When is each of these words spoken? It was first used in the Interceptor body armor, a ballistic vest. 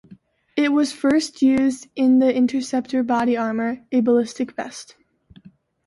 It 0.57 0.71
was 0.71 0.91
first 0.91 1.43
used 1.43 1.87
in 1.95 2.17
the 2.17 2.35
Interceptor 2.35 3.03
body 3.03 3.37
armor, 3.37 3.85
a 3.91 3.99
ballistic 4.01 4.53
vest. 4.55 4.95